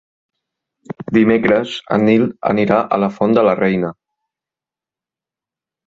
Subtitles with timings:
[1.17, 3.95] Dimecres en Nil anirà a la Font de la Reina.